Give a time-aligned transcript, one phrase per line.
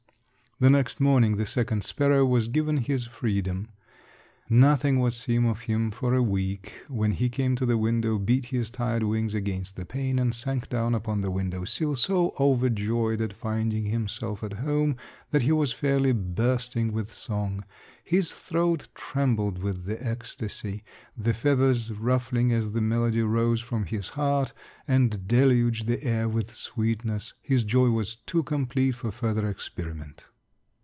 [0.59, 3.69] The next morning the second sparrow was given his freedom.
[4.47, 8.45] Nothing was seen of him for a week, when he came to the window, beat
[8.53, 13.21] his tired wings against the pane, and sank down upon the window sill so overjoyed
[13.21, 14.97] at finding himself at home
[15.31, 17.63] that he was fairly bursting with song.
[18.03, 20.83] His throat trembled with the ecstasy;
[21.17, 24.53] the feathers ruffling as the melody rose from his heart
[24.87, 27.33] and deluged the air with sweetness.
[27.41, 30.25] His joy was too complete for further experiment.